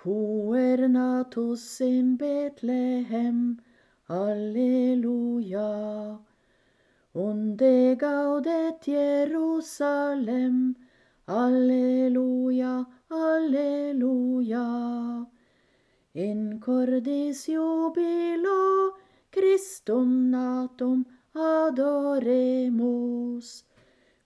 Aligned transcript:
Puer 0.00 0.88
natus 0.88 1.80
in 1.80 2.16
Bethlehem, 2.16 3.60
Alleluia. 4.08 6.16
Unde 7.14 7.96
gaudet 7.96 8.80
Jerusalem, 8.80 10.76
Alleluia, 11.26 12.86
Alleluia. 13.10 15.26
In 16.14 16.60
cordis 16.60 17.48
jubilo 17.48 18.92
Christum 19.32 20.30
natum 20.30 21.04
adoremus, 21.34 22.04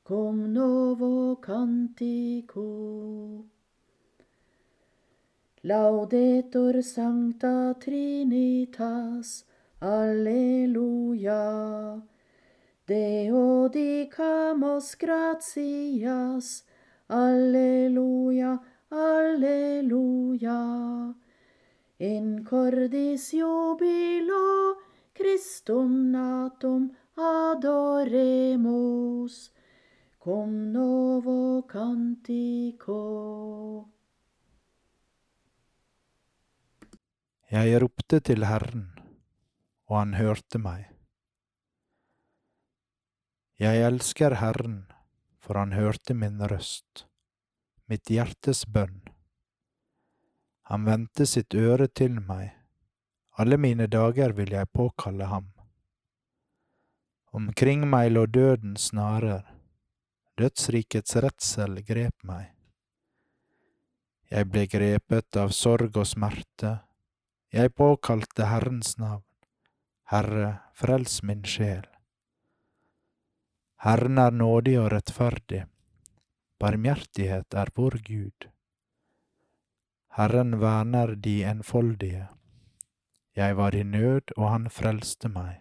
cum 0.05 0.53
novo 0.53 1.37
cantico. 1.37 3.52
Laudetur 5.65 6.83
Sancta 6.83 7.77
Trinitas, 7.79 9.45
Alleluia. 9.81 12.03
Deo 12.85 13.69
dicamus 13.69 14.97
gratias, 14.99 16.65
Alleluia, 17.09 18.61
Alleluia. 18.91 21.15
In 22.01 22.45
cordis 22.45 23.31
jubilo 23.31 24.79
Christum 25.15 26.11
natum 26.11 26.91
adoremus, 27.17 28.71
cum 30.19 30.73
novo 30.73 31.63
cantico. 31.63 33.92
Jeg 37.53 37.83
ropte 37.83 38.17
til 38.25 38.47
Herren, 38.49 38.87
og 39.85 39.99
han 39.99 40.15
hørte 40.17 40.57
meg. 40.57 40.87
Jeg 43.61 43.83
elsker 43.85 44.39
Herren, 44.41 44.87
for 45.37 45.59
han 45.61 45.75
hørte 45.77 46.15
min 46.17 46.39
røst, 46.49 47.03
mitt 47.93 48.09
hjertes 48.09 48.63
bønn. 48.65 49.03
Han 50.73 50.87
vendte 50.89 51.27
sitt 51.29 51.53
øre 51.53 51.91
til 51.93 52.23
meg, 52.25 52.55
alle 53.37 53.59
mine 53.61 53.85
dager 53.85 54.33
vil 54.39 54.55
jeg 54.57 54.71
påkalle 54.73 55.29
ham. 55.29 55.51
Omkring 57.37 57.85
meg 57.85 58.15
lå 58.15 58.23
dødens 58.33 58.87
snarer, 58.95 59.45
dødsrikets 60.41 61.21
redsel 61.21 61.83
grep 61.85 62.17
meg. 62.25 62.49
Jeg 64.33 64.49
ble 64.49 64.65
grepet 64.73 65.37
av 65.37 65.53
sorg 65.53 66.01
og 66.01 66.09
smerte, 66.09 66.73
jeg 67.53 67.75
påkalte 67.77 68.47
Herrens 68.49 68.95
navn, 68.97 69.25
Herre, 70.09 70.63
frels 70.73 71.19
min 71.23 71.43
sjel. 71.45 71.85
Herren 73.85 74.21
er 74.23 74.33
nådig 74.33 74.79
og 74.81 74.89
rettferdig, 74.95 75.67
barmhjertighet 76.63 77.53
er 77.53 77.73
vår 77.77 77.99
Gud. 78.07 78.47
Herren 80.17 80.61
verner 80.61 81.15
de 81.15 81.43
enfoldige. 81.49 82.29
Jeg 83.37 83.57
var 83.57 83.75
i 83.75 83.83
nød, 83.83 84.33
og 84.37 84.49
han 84.51 84.71
frelste 84.71 85.29
meg. 85.33 85.61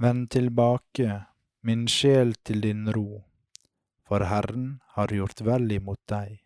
Vend 0.00 0.30
tilbake, 0.30 1.24
min 1.60 1.84
sjel 1.88 2.34
til 2.44 2.64
din 2.64 2.88
ro, 2.92 3.24
for 4.04 4.24
Herren 4.28 4.80
har 4.96 5.12
gjort 5.12 5.44
vel 5.44 5.72
imot 5.72 6.00
deg. 6.08 6.43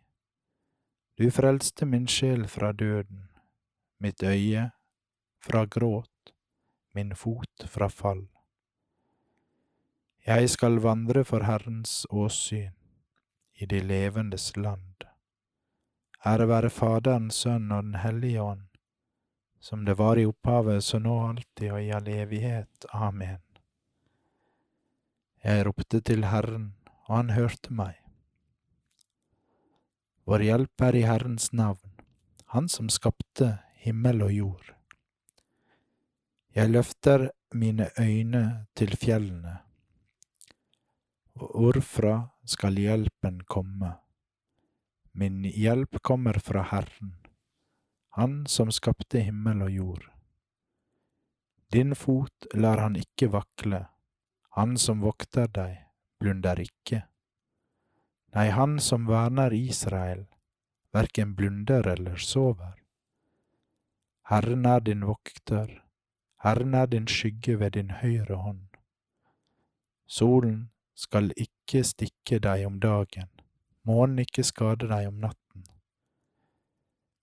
Du 1.18 1.30
frelste 1.30 1.86
min 1.86 2.06
sjel 2.06 2.44
fra 2.46 2.72
døden, 2.72 3.24
mitt 3.98 4.22
øye 4.22 4.70
fra 5.42 5.64
gråt, 5.66 6.32
min 6.94 7.10
fot 7.14 7.64
fra 7.66 7.88
fall. 7.88 8.28
Jeg 10.26 10.50
skal 10.50 10.78
vandre 10.78 11.24
for 11.24 11.42
Herrens 11.42 12.06
åsyn 12.10 12.70
i 13.54 13.66
de 13.66 13.82
levendes 13.82 14.56
land. 14.56 15.08
Ære 16.26 16.48
være 16.48 16.70
Faderen, 16.70 17.30
Sønnen 17.30 17.72
og 17.72 17.82
Den 17.82 17.94
hellige 17.94 18.42
ånd, 18.42 18.66
som 19.60 19.84
det 19.84 19.98
var 19.98 20.22
i 20.22 20.26
opphavet, 20.26 20.84
så 20.84 20.98
nå 21.02 21.18
alltid 21.28 21.72
og 21.72 21.82
i 21.82 21.90
all 21.90 22.08
evighet. 22.08 22.86
Amen. 22.92 23.42
Jeg 25.44 25.66
ropte 25.66 26.00
til 26.00 26.24
Herren, 26.30 26.74
og 27.06 27.16
han 27.16 27.30
hørte 27.30 27.74
meg. 27.74 28.07
Vår 30.28 30.42
hjelp 30.44 30.82
er 30.84 30.96
i 30.96 31.06
Herrens 31.08 31.52
navn, 31.56 31.94
Han 32.52 32.66
som 32.68 32.90
skapte 32.92 33.46
himmel 33.80 34.20
og 34.26 34.32
jord. 34.32 34.66
Jeg 36.52 36.68
løfter 36.68 37.30
mine 37.56 37.86
øyne 37.96 38.66
til 38.76 38.92
fjellene. 39.00 39.54
Hvorfra 41.32 42.28
skal 42.44 42.76
hjelpen 42.76 43.40
komme? 43.48 43.94
Min 45.16 45.48
hjelp 45.48 45.96
kommer 46.04 46.36
fra 46.44 46.66
Herren, 46.74 47.16
Han 48.20 48.44
som 48.46 48.68
skapte 48.68 49.24
himmel 49.24 49.62
og 49.62 49.70
jord. 49.70 50.06
Din 51.72 51.94
fot 51.94 52.52
lar 52.54 52.84
han 52.84 53.00
ikke 53.00 53.32
vakle, 53.32 53.86
Han 54.60 54.76
som 54.76 55.00
vokter 55.00 55.48
deg, 55.48 55.86
blunder 56.20 56.60
ikke. 56.60 57.06
Nei, 58.34 58.48
Han 58.50 58.78
som 58.80 59.06
verner 59.06 59.52
Israel, 59.52 60.26
verken 60.92 61.34
blunder 61.34 61.86
eller 61.86 62.16
sover. 62.16 62.74
Herren 64.28 64.66
er 64.66 64.80
din 64.80 65.06
vokter, 65.06 65.84
Herren 66.44 66.74
er 66.74 66.86
din 66.86 67.06
skygge 67.06 67.58
ved 67.60 67.70
din 67.70 67.90
høyre 67.90 68.34
hånd. 68.34 68.66
Solen 70.06 70.70
skal 70.94 71.32
ikke 71.36 71.84
stikke 71.84 72.38
deg 72.38 72.66
om 72.66 72.76
dagen, 72.80 73.30
månen 73.82 74.20
ikke 74.24 74.44
skade 74.44 74.88
deg 74.90 75.08
om 75.08 75.18
natten. 75.24 75.64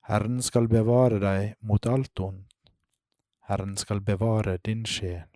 Herren 0.10 0.42
skal 0.42 0.68
bevare 0.68 1.22
deg 1.22 1.56
mot 1.62 1.86
alt 1.86 2.20
ondt, 2.20 2.74
Herren 3.46 3.78
skal 3.78 4.02
bevare 4.02 4.58
din 4.66 4.86
sjel. 4.90 5.30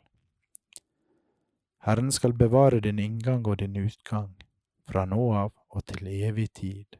Herren 1.85 2.11
skal 2.11 2.33
bevare 2.33 2.81
din 2.81 2.99
inngang 2.99 3.45
og 3.47 3.59
din 3.61 3.77
utgang, 3.77 4.33
fra 4.89 5.05
nå 5.05 5.29
av 5.37 5.53
og 5.69 5.85
til 5.85 6.07
evig 6.09 6.49
tid. 6.57 6.97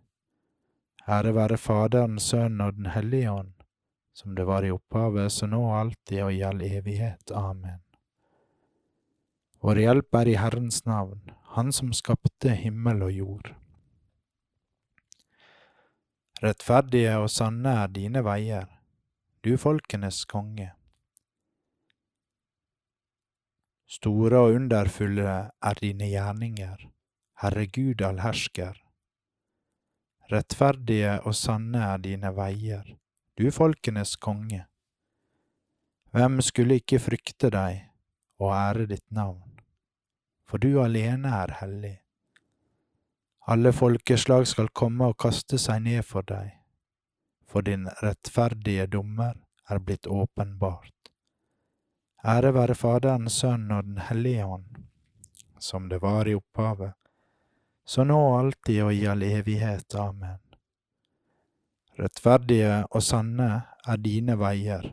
Ære 1.10 1.34
være 1.34 1.58
Faderen, 1.58 2.20
Sønnen 2.22 2.62
og 2.62 2.76
Den 2.78 2.92
hellige 2.94 3.32
ånd, 3.32 3.54
som 4.14 4.36
det 4.36 4.46
var 4.46 4.66
i 4.66 4.72
opphavet, 4.72 5.32
så 5.32 5.50
nå 5.50 5.64
alltid 5.74 6.22
og 6.24 6.34
i 6.34 6.44
all 6.46 6.62
evighet. 6.62 7.32
Amen. 7.34 7.82
Vår 9.60 9.82
hjelp 9.82 10.16
er 10.16 10.30
i 10.30 10.38
Herrens 10.40 10.86
navn, 10.86 11.32
Han 11.56 11.72
som 11.74 11.90
skapte 11.94 12.54
himmel 12.54 13.02
og 13.04 13.12
jord. 13.12 13.48
Rettferdige 16.44 17.18
og 17.18 17.32
sanne 17.34 17.74
er 17.82 17.90
dine 17.92 18.22
veier, 18.24 18.70
du 19.44 19.58
folkenes 19.58 20.22
konge. 20.30 20.70
Store 23.90 24.46
og 24.46 24.54
underfulle 24.60 25.34
er 25.50 25.82
dine 25.82 26.08
gjerninger, 26.14 26.86
Herre 27.40 27.66
Gud 27.66 28.02
allhersker. 28.04 28.74
Rettferdige 30.28 31.14
og 31.24 31.38
sanne 31.40 31.86
er 31.94 32.02
dine 32.04 32.34
veier, 32.36 32.84
du 33.40 33.46
folkenes 33.56 34.18
konge. 34.20 34.66
Hvem 36.12 36.42
skulle 36.44 36.82
ikke 36.82 37.00
frykte 37.00 37.48
deg 37.56 37.86
og 38.44 38.52
ære 38.58 38.90
ditt 38.92 39.06
navn? 39.16 39.64
For 40.44 40.60
du 40.60 40.82
alene 40.84 41.32
er 41.40 41.56
hellig. 41.62 41.94
Alle 43.48 43.72
folkeslag 43.72 44.44
skal 44.52 44.68
komme 44.76 45.08
og 45.14 45.18
kaste 45.24 45.62
seg 45.64 45.88
ned 45.88 46.04
for 46.04 46.28
deg, 46.28 46.52
for 47.48 47.64
din 47.64 47.88
rettferdige 48.04 48.92
dommer 48.92 49.40
er 49.72 49.80
blitt 49.80 50.12
åpenbart. 50.12 51.14
Ære 52.20 52.52
være 52.52 52.76
Faderen, 52.76 53.32
Sønnen 53.32 53.78
og 53.80 53.84
Den 53.88 54.08
hellige 54.12 54.46
ånd, 54.46 54.88
som 55.56 55.88
det 55.88 56.04
var 56.04 56.28
i 56.28 56.36
opphavet, 56.36 56.99
så 57.90 58.04
nå 58.04 58.38
alltid 58.38 58.84
og 58.86 58.94
i 58.94 59.08
all 59.10 59.24
evighet. 59.26 59.96
Amen. 59.98 60.38
Rettferdige 61.98 62.84
og 62.86 63.02
sanne 63.02 63.48
er 63.82 63.98
dine 64.04 64.36
veier, 64.38 64.84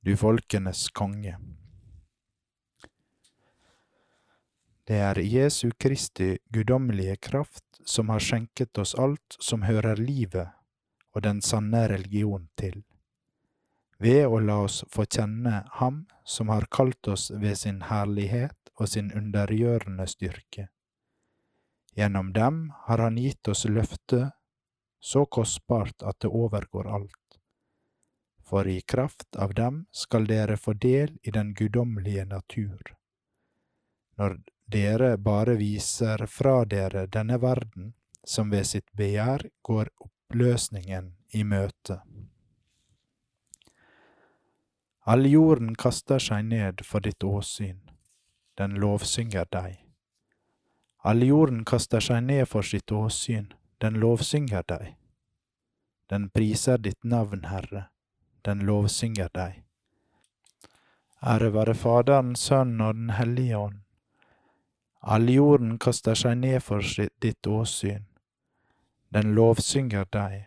du 0.00 0.14
folkenes 0.16 0.86
konge. 0.96 1.34
Det 4.88 5.02
er 5.04 5.20
Jesu 5.20 5.68
Kristi 5.76 6.30
guddommelige 6.48 7.18
kraft 7.28 7.80
som 7.84 8.08
har 8.08 8.24
skjenket 8.24 8.80
oss 8.80 8.96
alt 8.96 9.36
som 9.36 9.68
hører 9.68 10.00
livet 10.00 10.48
og 11.12 11.26
den 11.28 11.44
sanne 11.44 11.84
religion 11.92 12.48
til, 12.56 12.80
ved 14.00 14.24
å 14.24 14.40
la 14.40 14.62
oss 14.64 14.80
få 14.88 15.04
kjenne 15.04 15.60
Ham 15.76 16.06
som 16.24 16.48
har 16.48 16.72
kalt 16.72 17.04
oss 17.12 17.28
ved 17.30 17.60
sin 17.60 17.84
herlighet 17.92 18.72
og 18.80 18.88
sin 18.88 19.12
undergjørende 19.12 20.08
styrke. 20.08 20.70
Gjennom 21.94 22.32
dem 22.32 22.72
har 22.86 22.98
Han 22.98 23.16
gitt 23.16 23.48
oss 23.48 23.64
løftet 23.64 24.32
så 25.00 25.26
kostbart 25.26 26.02
at 26.02 26.20
det 26.20 26.28
overgår 26.28 26.88
alt. 26.94 27.38
For 28.42 28.68
i 28.68 28.80
kraft 28.80 29.36
av 29.36 29.54
dem 29.54 29.86
skal 29.92 30.26
dere 30.26 30.56
få 30.56 30.72
del 30.72 31.18
i 31.22 31.30
den 31.30 31.54
guddommelige 31.54 32.24
natur. 32.24 32.96
Når 34.16 34.38
dere 34.66 35.16
bare 35.18 35.56
viser 35.60 36.26
fra 36.26 36.64
dere 36.64 37.06
denne 37.06 37.38
verden, 37.40 37.92
som 38.24 38.50
ved 38.50 38.66
sitt 38.66 38.88
begjær 38.96 39.44
går 39.62 39.90
oppløsningen 40.00 41.12
i 41.36 41.44
møte. 41.44 42.00
All 45.04 45.26
jorden 45.28 45.74
kaster 45.76 46.18
seg 46.18 46.46
ned 46.48 46.80
for 46.88 47.04
ditt 47.04 47.24
åsyn, 47.24 47.80
den 48.56 48.78
lovsynger 48.80 49.44
deg. 49.52 49.83
All 51.04 51.22
jorden 51.22 51.64
kaster 51.68 52.00
seg 52.00 52.24
ned 52.24 52.48
for 52.48 52.64
sitt 52.64 52.92
åsyn, 52.92 53.52
den 53.78 54.00
lovsynger 54.00 54.64
deg. 54.68 54.94
Den 56.08 56.30
priser 56.30 56.78
ditt 56.78 57.04
navn, 57.04 57.44
Herre, 57.50 57.88
den 58.44 58.64
lovsynger 58.64 59.28
deg. 59.34 59.62
Ære 61.24 61.52
være 61.52 61.74
Faderen, 61.74 62.34
Sønnen 62.36 62.80
og 62.80 62.94
Den 62.94 63.10
hellige 63.16 63.56
ånd 63.58 63.84
All 65.04 65.28
jorden 65.28 65.76
kaster 65.78 66.16
seg 66.16 66.38
ned 66.40 66.62
for 66.64 66.80
ditt 67.20 67.46
åsyn, 67.46 68.06
den 69.12 69.34
lovsynger 69.36 70.06
deg. 70.08 70.46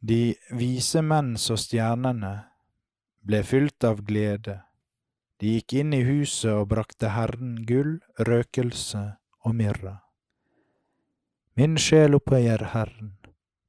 De 0.00 0.32
vise 0.56 1.02
menn 1.04 1.34
så 1.40 1.58
stjernene 1.60 2.32
ble 3.20 3.42
fylt 3.44 3.84
av 3.84 4.00
glede, 4.08 4.62
de 5.44 5.58
gikk 5.58 5.74
inn 5.76 5.92
i 5.92 6.00
huset 6.06 6.48
og 6.56 6.70
brakte 6.70 7.10
Herren 7.12 7.58
gull, 7.68 7.98
røkelse 8.16 9.02
og 9.44 9.52
myrra. 9.58 9.98
Min 11.60 11.76
sjel 11.76 12.16
opphøyer 12.16 12.62
Herren, 12.72 13.10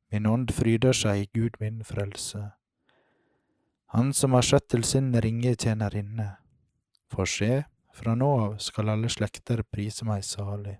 min 0.07 0.29
ånd 0.31 0.53
fryder 0.55 0.95
seg 0.95 1.25
i 1.25 1.27
Gud 1.35 1.57
min 1.59 1.81
frelse. 1.83 2.45
Han 3.91 4.13
som 4.15 4.37
har 4.37 4.47
sett 4.47 4.69
til 4.71 4.85
sin 4.87 5.09
ringe 5.19 5.51
tjenerinne 5.51 6.29
for 7.11 7.27
se, 7.27 7.65
fra 7.91 8.15
nå 8.15 8.29
av 8.45 8.55
skal 8.63 8.93
alle 8.93 9.11
slekter 9.11 9.65
prise 9.67 10.07
meg 10.07 10.23
salig. 10.23 10.77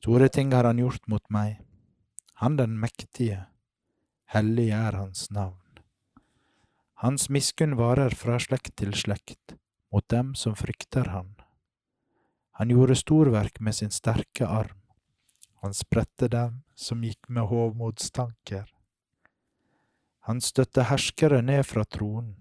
Store 0.00 0.30
ting 0.32 0.56
har 0.56 0.64
han 0.64 0.80
gjort 0.80 1.04
mot 1.08 1.24
meg, 1.28 1.60
han 2.40 2.56
den 2.56 2.80
mektige, 2.80 3.42
hellig 4.32 4.70
er 4.72 4.96
hans 5.02 5.28
navn. 5.28 5.63
Hans 7.04 7.28
miskunn 7.28 7.74
varer 7.76 8.14
fra 8.16 8.38
slekt 8.40 8.78
til 8.80 8.94
slekt, 8.96 9.58
mot 9.92 10.06
dem 10.08 10.30
som 10.40 10.54
frykter 10.56 11.10
han. 11.12 11.34
Han 12.56 12.70
gjorde 12.72 12.96
storverk 12.96 13.60
med 13.60 13.76
sin 13.76 13.92
sterke 13.92 14.48
arm, 14.48 14.78
han 15.60 15.76
spredte 15.76 16.30
dem 16.32 16.62
som 16.74 17.04
gikk 17.04 17.28
med 17.28 17.50
hovmodstanker. 17.50 18.70
Han 20.24 20.40
støtte 20.40 20.86
herskere 20.88 21.42
ned 21.44 21.66
fra 21.68 21.84
tronen, 21.84 22.38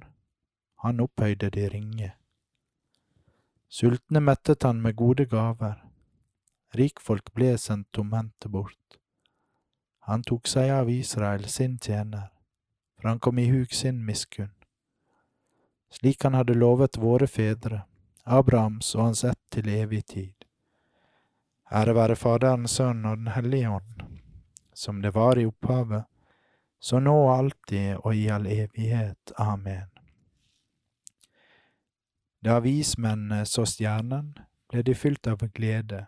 han 0.80 1.04
opphøyde 1.04 1.50
de 1.52 1.68
ringe. 1.76 2.14
Sultne 3.68 4.24
mettet 4.24 4.64
han 4.64 4.80
med 4.80 4.96
gode 4.96 5.28
gaver, 5.28 5.82
rikfolk 6.80 7.34
ble 7.36 7.58
sendt 7.60 7.92
tomhendte 7.92 8.48
bort. 8.48 9.00
Han 10.08 10.24
tok 10.24 10.48
seg 10.48 10.72
av 10.72 10.88
Israel, 10.88 11.50
sin 11.52 11.76
tjener, 11.84 12.30
for 12.96 13.12
han 13.12 13.20
kom 13.20 13.44
i 13.44 13.50
huk 13.52 13.76
sin 13.76 14.06
miskunn. 14.08 14.53
Slik 15.94 16.24
han 16.24 16.34
hadde 16.34 16.56
lovet 16.58 16.98
våre 16.98 17.28
fedre, 17.30 17.84
Abrahams 18.24 18.96
og 18.96 19.04
hans 19.04 19.24
ett 19.30 19.42
til 19.54 19.68
evig 19.70 20.06
tid. 20.10 20.34
Ære 21.70 21.94
være 21.94 22.16
Faderen, 22.18 22.66
Sønnen 22.68 23.06
og 23.12 23.18
Den 23.18 23.28
hellige 23.36 23.70
ånd, 23.70 24.02
som 24.74 25.02
det 25.02 25.14
var 25.14 25.38
i 25.38 25.46
opphavet, 25.46 26.06
så 26.80 27.00
nå 27.00 27.14
og 27.14 27.34
alltid 27.38 28.00
og 28.02 28.16
i 28.16 28.26
all 28.28 28.48
evighet. 28.50 29.36
Amen. 29.38 29.90
Da 32.44 32.58
vismennene 32.60 33.46
så 33.46 33.66
stjernen, 33.70 34.34
ble 34.70 34.82
de 34.82 34.96
fylt 34.98 35.30
av 35.30 35.46
glede. 35.54 36.08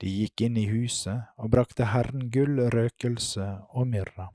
De 0.00 0.10
gikk 0.10 0.46
inn 0.46 0.56
i 0.56 0.68
huset 0.70 1.34
og 1.36 1.50
brakte 1.50 1.90
Herren 1.90 2.30
gull, 2.30 2.62
røkelse 2.70 3.48
og 3.74 3.90
myrra. 3.90 4.30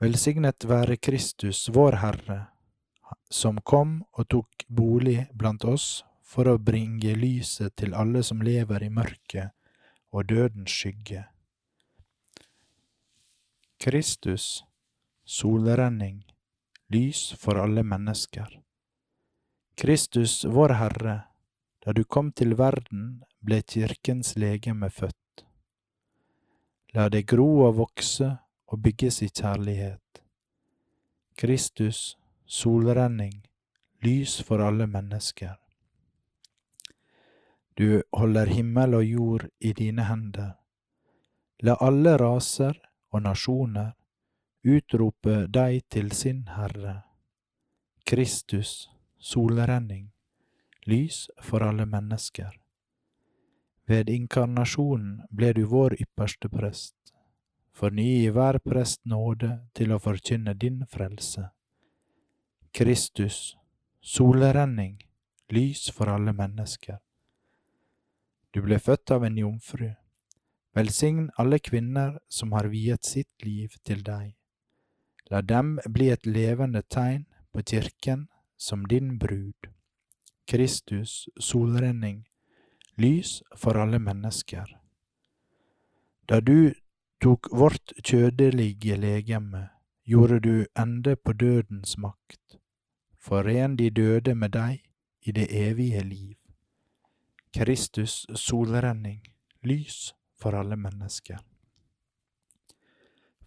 Velsignet 0.00 0.64
være 0.64 0.94
Kristus, 0.96 1.66
vår 1.68 1.98
Herre, 2.00 2.38
som 3.28 3.58
kom 3.60 3.98
og 4.16 4.30
tok 4.32 4.64
bolig 4.72 5.26
blant 5.36 5.66
oss 5.68 6.06
for 6.24 6.48
å 6.48 6.54
bringe 6.56 7.12
lyset 7.20 7.74
til 7.76 7.92
alle 7.92 8.22
som 8.24 8.40
lever 8.40 8.86
i 8.86 8.88
mørket 8.88 9.52
og 10.16 10.24
dødens 10.32 10.72
skygge. 10.72 11.26
Kristus, 13.76 14.64
solrenning, 15.28 16.24
lys 16.88 17.34
for 17.36 17.60
alle 17.60 17.84
mennesker. 17.84 18.56
Kristus, 19.76 20.46
vår 20.48 20.78
Herre, 20.80 21.16
da 21.84 21.92
du 21.92 22.06
kom 22.08 22.32
til 22.32 22.56
verden, 22.56 23.18
ble 23.44 23.60
kirkens 23.60 24.32
legeme 24.40 24.88
født. 24.88 25.44
La 26.96 27.10
det 27.12 27.26
gro 27.28 27.66
og 27.68 27.82
vokse 27.84 28.38
og 28.70 28.82
bygges 28.82 29.22
i 29.22 29.28
kjærlighet. 29.28 30.22
Kristus, 31.38 32.18
solrenning, 32.46 33.42
lys 34.04 34.42
for 34.46 34.62
alle 34.62 34.86
mennesker. 34.86 35.56
Du 37.78 38.02
holder 38.12 38.46
himmel 38.46 38.94
og 38.94 39.04
jord 39.04 39.46
i 39.60 39.72
dine 39.72 40.04
hender. 40.04 40.52
La 41.62 41.76
alle 41.80 42.16
raser 42.20 42.76
og 43.10 43.22
nasjoner 43.22 43.92
utrope 44.64 45.46
deg 45.48 45.82
til 45.90 46.12
sin 46.12 46.44
Herre. 46.54 47.00
Kristus, 48.06 48.90
solrenning, 49.18 50.10
lys 50.86 51.28
for 51.40 51.64
alle 51.64 51.86
mennesker. 51.86 52.52
Ved 53.88 54.10
inkarnasjonen 54.12 55.22
ble 55.34 55.52
du 55.56 55.64
vår 55.66 55.96
ypperste 56.04 56.48
prest. 56.52 56.99
Forny 57.80 58.26
i 58.26 58.28
hver 58.28 58.58
prest 58.60 59.00
nåde 59.08 59.54
til 59.72 59.94
å 59.94 59.98
forkynne 60.04 60.52
din 60.52 60.82
frelse. 60.84 61.46
Kristus, 62.76 63.54
solrenning, 64.04 64.98
lys 65.48 65.86
for 65.96 66.10
alle 66.12 66.34
mennesker. 66.36 66.98
Du 68.52 68.60
ble 68.66 68.76
født 68.84 69.14
av 69.16 69.24
en 69.24 69.38
jomfru. 69.40 69.94
Velsign 70.76 71.30
alle 71.40 71.56
kvinner 71.58 72.18
som 72.28 72.52
har 72.52 72.68
viet 72.68 73.08
sitt 73.08 73.46
liv 73.48 73.72
til 73.80 74.04
deg. 74.04 74.34
La 75.32 75.40
dem 75.40 75.78
bli 75.88 76.10
et 76.12 76.28
levende 76.28 76.82
tegn 76.82 77.24
på 77.48 77.64
kirken 77.64 78.26
som 78.60 78.84
din 78.84 79.16
brud. 79.16 79.72
Kristus, 80.44 81.30
solrenning, 81.40 82.26
lys 83.00 83.40
for 83.56 83.80
alle 83.80 84.04
mennesker. 84.04 84.68
Da 86.28 86.44
du 86.44 86.74
tok 87.20 87.48
vårt 87.52 87.92
kjødelige 88.04 88.96
legeme, 88.96 89.68
gjorde 90.04 90.40
du 90.40 90.66
ende 90.78 91.16
på 91.16 91.32
dødens 91.32 91.98
makt. 91.98 92.58
Foren 93.18 93.76
de 93.76 93.90
døde 93.90 94.34
med 94.34 94.50
deg 94.56 94.80
i 95.22 95.32
det 95.32 95.48
evige 95.50 96.02
liv. 96.04 96.36
Kristus, 97.52 98.26
solrenning, 98.34 99.22
lys 99.62 100.14
for 100.40 100.56
alle 100.56 100.76
mennesker. 100.76 101.38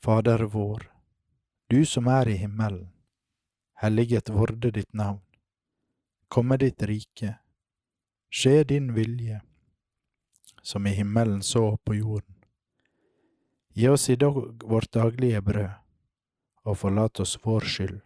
Fader 0.03 0.45
vår, 0.45 0.89
du 1.71 1.85
som 1.85 2.07
er 2.07 2.27
i 2.27 2.37
himmelen 2.37 2.93
helliget 3.83 4.29
vorde 4.29 4.71
ditt 4.71 4.93
navn. 4.93 5.21
Komme 6.27 6.57
ditt 6.57 6.83
rike. 6.87 7.35
Skje 8.31 8.63
din 8.63 8.93
vilje, 8.95 9.41
som 10.63 10.87
i 10.87 10.93
himmelen 10.95 11.41
så 11.43 11.77
på 11.77 11.95
jorden. 11.95 12.32
Gi 13.73 13.87
oss 13.89 14.09
i 14.09 14.15
dag 14.15 14.63
vårt 14.63 14.91
daglige 14.91 15.41
brød, 15.41 15.69
og 16.63 16.77
forlat 16.77 17.19
oss 17.19 17.39
vår 17.41 17.65
skyld, 17.65 18.01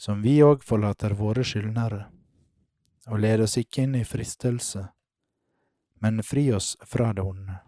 som 0.00 0.22
vi 0.24 0.38
òg 0.42 0.64
forlater 0.64 1.12
våre 1.18 1.44
skyldnere, 1.44 2.06
og 3.12 3.20
led 3.20 3.44
oss 3.44 3.58
ikke 3.60 3.84
inn 3.84 3.98
i 4.00 4.04
fristelse, 4.08 4.86
men 6.00 6.24
fri 6.24 6.46
oss 6.56 6.72
fra 6.88 7.12
det 7.12 7.22
onde. 7.22 7.60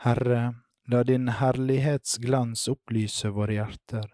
Herre, 0.00 0.42
la 0.88 1.04
din 1.04 1.28
herlighetsglans 1.28 2.64
opplyse 2.72 3.28
våre 3.28 3.60
hjerter, 3.60 4.08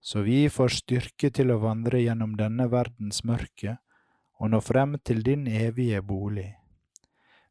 så 0.00 0.24
vi 0.24 0.46
får 0.48 0.80
styrke 0.80 1.28
til 1.28 1.52
å 1.52 1.60
vandre 1.60 2.00
gjennom 2.00 2.38
denne 2.40 2.70
verdens 2.72 3.26
mørke 3.28 3.76
og 4.40 4.54
nå 4.54 4.60
frem 4.64 4.96
til 5.04 5.20
din 5.26 5.44
evige 5.46 6.00
bolig. 6.00 6.54